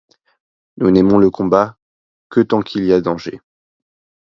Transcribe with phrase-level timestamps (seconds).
[0.77, 1.77] Nous n'aimons le combat
[2.31, 3.39] que tant qu'il y a danger.